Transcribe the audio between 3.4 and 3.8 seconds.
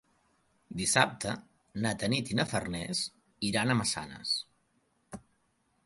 iran a